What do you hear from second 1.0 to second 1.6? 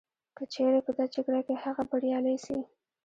جګړه کي